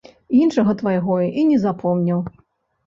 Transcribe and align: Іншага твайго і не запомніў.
Іншага 0.37 0.71
твайго 0.79 1.21
і 1.41 1.45
не 1.51 1.61
запомніў. 1.69 2.29